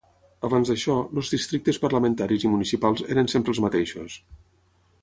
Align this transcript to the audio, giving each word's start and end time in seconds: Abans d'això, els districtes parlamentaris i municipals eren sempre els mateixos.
Abans 0.47 0.69
d'això, 0.71 0.95
els 1.21 1.29
districtes 1.35 1.79
parlamentaris 1.85 2.47
i 2.49 2.53
municipals 2.55 3.07
eren 3.17 3.31
sempre 3.35 3.57
els 3.57 3.63
mateixos. 3.69 4.19